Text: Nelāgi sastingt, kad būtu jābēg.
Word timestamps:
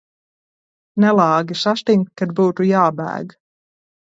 Nelāgi 1.03 1.57
sastingt, 1.65 2.09
kad 2.23 2.33
būtu 2.41 2.67
jābēg. 2.71 3.37